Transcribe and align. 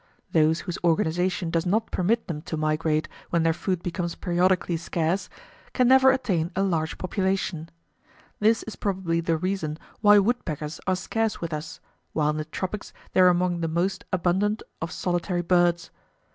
Those 0.31 0.61
whose 0.61 0.79
organization 0.83 1.51
does 1.51 1.67
not 1.67 1.91
permit 1.91 2.27
them 2.27 2.41
to 2.49 2.57
migrate 2.57 3.07
when 3.29 3.43
their 3.43 3.53
food 3.53 3.83
becomes 3.83 4.15
periodically 4.15 4.75
scarce, 4.77 5.29
can 5.73 5.87
never 5.87 6.09
attain 6.09 6.51
a 6.55 6.63
large 6.63 6.97
population. 6.97 7.69
This 8.39 8.63
is 8.63 8.75
probably 8.75 9.21
the 9.21 9.37
reason 9.37 9.77
why 9.99 10.17
woodpeckers 10.17 10.79
are 10.87 10.95
scarce 10.95 11.39
with 11.39 11.53
us, 11.53 11.79
while 12.13 12.31
in 12.31 12.37
the 12.37 12.45
tropics 12.45 12.93
they 13.13 13.19
are 13.21 13.27
among 13.27 13.61
the 13.61 13.67
most 13.67 14.03
abundant 14.11 14.63
of 14.81 14.91
solitary 14.91 15.43
birds. 15.43 15.91